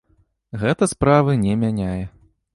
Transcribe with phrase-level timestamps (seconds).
[0.63, 2.03] Гэта справы не мяняе.